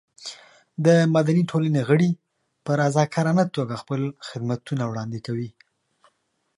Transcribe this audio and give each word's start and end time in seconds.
د 0.85 0.87
مدني 1.15 1.43
ټولنې 1.51 1.81
غړي 1.89 2.09
په 2.65 2.71
رضاکارانه 2.81 3.43
توګه 3.55 3.73
خپل 3.81 4.01
خدمتونه 4.27 4.83
وړاندې 4.87 5.19
کوي. 5.27 5.49